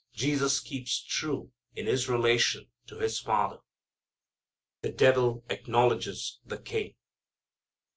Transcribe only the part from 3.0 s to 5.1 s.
Father. The